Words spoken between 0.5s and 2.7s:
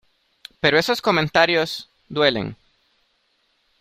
pero esos comentarios, duelen.